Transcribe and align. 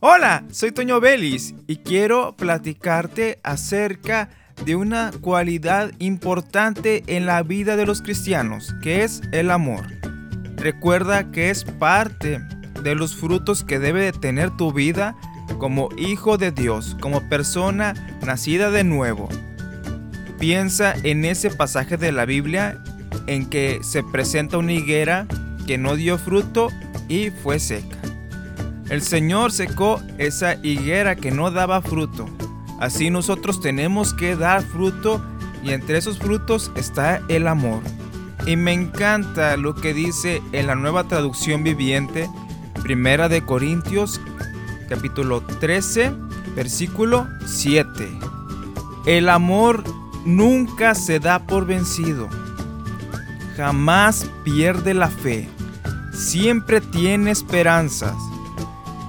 Hola, 0.00 0.44
soy 0.52 0.70
Toño 0.70 1.00
Belis 1.00 1.56
y 1.66 1.78
quiero 1.78 2.36
platicarte 2.36 3.40
acerca 3.42 4.30
de 4.64 4.76
una 4.76 5.10
cualidad 5.20 5.90
importante 5.98 7.02
en 7.08 7.26
la 7.26 7.42
vida 7.42 7.74
de 7.74 7.84
los 7.84 8.00
cristianos, 8.00 8.76
que 8.80 9.02
es 9.02 9.22
el 9.32 9.50
amor. 9.50 9.86
Recuerda 10.54 11.32
que 11.32 11.50
es 11.50 11.64
parte 11.64 12.40
de 12.80 12.94
los 12.94 13.16
frutos 13.16 13.64
que 13.64 13.80
debe 13.80 14.02
de 14.02 14.12
tener 14.12 14.56
tu 14.56 14.72
vida 14.72 15.16
como 15.58 15.88
hijo 15.96 16.38
de 16.38 16.52
Dios, 16.52 16.96
como 17.00 17.28
persona 17.28 17.94
nacida 18.24 18.70
de 18.70 18.84
nuevo. 18.84 19.28
Piensa 20.38 20.94
en 21.02 21.24
ese 21.24 21.50
pasaje 21.50 21.96
de 21.96 22.12
la 22.12 22.24
Biblia 22.24 22.80
en 23.26 23.50
que 23.50 23.80
se 23.82 24.04
presenta 24.04 24.58
una 24.58 24.74
higuera 24.74 25.26
que 25.66 25.76
no 25.76 25.96
dio 25.96 26.18
fruto 26.18 26.68
y 27.08 27.30
fue 27.30 27.58
seca. 27.58 27.98
El 28.90 29.02
Señor 29.02 29.52
secó 29.52 30.00
esa 30.16 30.54
higuera 30.62 31.14
que 31.14 31.30
no 31.30 31.50
daba 31.50 31.82
fruto. 31.82 32.26
Así 32.80 33.10
nosotros 33.10 33.60
tenemos 33.60 34.14
que 34.14 34.34
dar 34.34 34.62
fruto 34.62 35.22
y 35.62 35.72
entre 35.72 35.98
esos 35.98 36.18
frutos 36.18 36.72
está 36.74 37.20
el 37.28 37.48
amor. 37.48 37.82
Y 38.46 38.56
me 38.56 38.72
encanta 38.72 39.58
lo 39.58 39.74
que 39.74 39.92
dice 39.92 40.40
en 40.52 40.66
la 40.68 40.74
nueva 40.74 41.04
traducción 41.04 41.64
viviente, 41.64 42.30
Primera 42.82 43.28
de 43.28 43.44
Corintios, 43.44 44.22
capítulo 44.88 45.42
13, 45.42 46.12
versículo 46.56 47.26
7. 47.44 48.08
El 49.04 49.28
amor 49.28 49.84
nunca 50.24 50.94
se 50.94 51.20
da 51.20 51.40
por 51.40 51.66
vencido. 51.66 52.28
Jamás 53.56 54.30
pierde 54.44 54.94
la 54.94 55.08
fe. 55.08 55.46
Siempre 56.14 56.80
tiene 56.80 57.32
esperanzas 57.32 58.14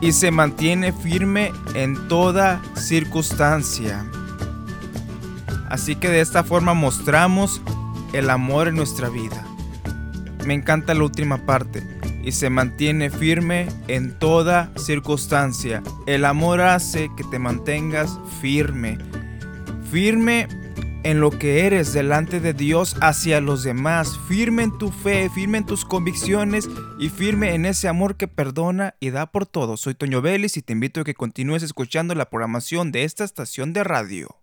y 0.02 0.12
se 0.14 0.32
mantiene 0.32 0.94
firme 0.94 1.52
en 1.74 2.08
toda 2.08 2.62
circunstancia. 2.76 4.06
Así 5.70 5.96
que 5.96 6.10
de 6.10 6.22
esta 6.22 6.44
forma 6.44 6.74
mostramos 6.74 7.62
el 8.14 8.30
amor 8.30 8.68
en 8.68 8.76
nuestra 8.76 9.10
vida. 9.10 9.46
Me 10.46 10.54
encanta 10.54 10.94
la 10.94 11.04
última 11.04 11.46
parte. 11.46 11.84
Y 12.22 12.34
se 12.34 12.50
mantiene 12.50 13.10
firme 13.10 13.68
en 13.88 14.18
toda 14.20 14.72
circunstancia. 14.76 15.82
El 16.06 16.26
amor 16.26 16.60
hace 16.62 17.10
que 17.16 17.24
te 17.24 17.40
mantengas 17.40 18.20
firme. 18.42 18.98
Firme 19.90 20.48
en 21.04 21.20
lo 21.20 21.32
que 21.32 21.66
eres 21.66 21.94
delante 21.94 22.40
de 22.40 22.54
Dios 22.54 22.96
hacia 23.02 23.42
los 23.42 23.64
demás, 23.64 24.20
firme 24.28 24.64
en 24.64 24.78
tu 24.78 24.92
fe, 24.92 25.30
firme 25.30 25.60
en 25.60 25.66
tus 25.66 25.86
convicciones 25.86 26.70
y 27.00 27.10
firme 27.10 27.56
en 27.56 27.66
ese 27.66 27.88
amor 27.88 28.18
que 28.18 28.28
perdona 28.28 28.96
y 29.00 29.12
da 29.12 29.32
por 29.32 29.46
todo. 29.46 29.78
Soy 29.78 29.96
Toño 29.96 30.22
Vélez 30.22 30.58
y 30.58 30.62
te 30.62 30.74
invito 30.74 31.02
a 31.02 31.04
que 31.04 31.14
continúes 31.14 31.64
escuchando 31.64 32.16
la 32.16 32.30
programación 32.30 32.92
de 32.92 33.04
esta 33.04 33.24
estación 33.24 33.74
de 33.74 33.84
radio. 33.84 34.39